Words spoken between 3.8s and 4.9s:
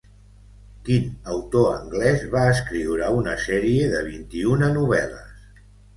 de vint-i-una